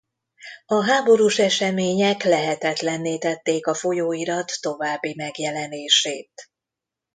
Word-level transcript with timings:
A 0.65 0.83
háborús 0.85 1.39
események 1.39 2.23
lehetetlenné 2.23 3.17
tették 3.17 3.67
a 3.67 3.73
folyóirat 3.73 4.61
további 4.61 5.13
megjelenését. 5.17 6.49